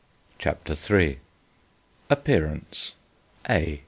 [0.39, 1.19] CHAPTER III
[2.09, 2.95] APPEARANCE
[3.47, 3.79] A.